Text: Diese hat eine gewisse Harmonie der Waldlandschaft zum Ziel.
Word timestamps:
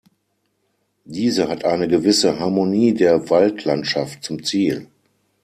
Diese 1.05 1.47
hat 1.47 1.63
eine 1.63 1.87
gewisse 1.87 2.39
Harmonie 2.39 2.95
der 2.95 3.29
Waldlandschaft 3.29 4.23
zum 4.23 4.41
Ziel. 4.43 4.87